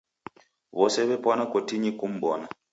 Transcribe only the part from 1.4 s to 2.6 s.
kotinyi kum'bona.